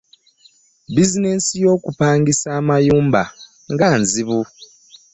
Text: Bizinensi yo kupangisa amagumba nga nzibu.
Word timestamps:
Bizinensi 0.93 1.53
yo 1.65 1.73
kupangisa 1.83 2.47
amagumba 2.59 3.21
nga 3.71 3.87
nzibu. 4.01 4.39